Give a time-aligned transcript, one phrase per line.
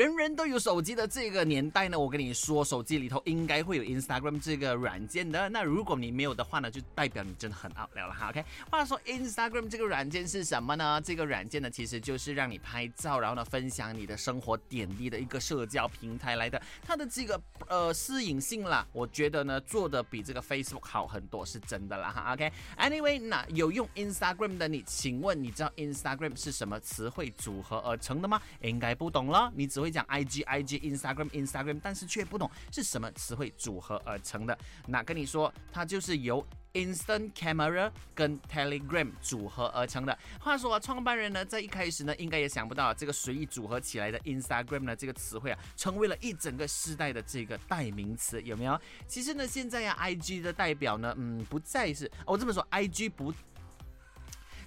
[0.00, 5.46] 人人都有手机的这个年代呢，我跟你说，手机里头应该会有 Instagram 这个软件的。
[5.50, 8.30] 那如果你没有的话呢，就代表你真的很 out 了哈。
[8.30, 10.98] OK，话说 Instagram 这个软件是什么呢？
[11.02, 16.58] 这个软件呢，其实就是让你拍照，然后呢分享你的生活点滴的一个社交平台来的。
[16.82, 17.38] 它的这个
[17.68, 22.32] 呃适应性啦，我觉得呢做的比这个 Facebook 好很多，是真的啦哈。
[22.32, 28.40] OK，Anyway，那有用 Instagram 的你，请问你知道 Instagram 是什么词汇组合而成的吗？
[28.62, 29.78] 应该不懂了，你只。
[29.80, 34.56] 会讲 I G I G Instagram Instagram，但是却不懂是什么词汇组合而成的。
[34.86, 40.16] 那跟你说，它就是由 Instant Camera 跟 Telegram 组合而成的。
[40.38, 48.80] 话说啊，创办人呢，在一开始呢，应该也想不到这个随意组合起来的 Instagram 呢，这个词汇啊，成为了一整个时代的这个代名词，有没有？
[49.08, 53.34] 其实呢，现在呀，I G 的代表呢，嗯，不再是我这么说，I G 不。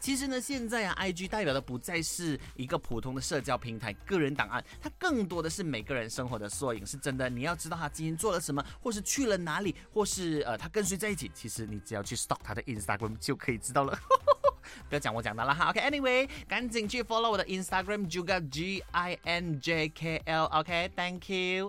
[0.00, 6.86] 其实呢，现在啊，IG 代表的不再是一个普通的社交平台、个人档案，它更多的是每个人生活的缩影。
[6.86, 13.98] 是真的，你要知道他今天做了什么，或是去了哪里，或是呃，他跟谁在一起，其实你只要去 stalk 他的 Instagram 就可以知道了。
[14.88, 15.70] 不要讲我讲的了哈。
[15.70, 20.44] OK，Anyway，赶紧去 follow 我的 Instagram，juga G I N J K L。
[20.44, 21.66] OK，Thank you。